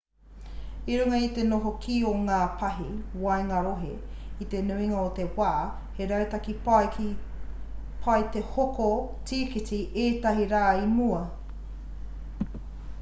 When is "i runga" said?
0.91-1.17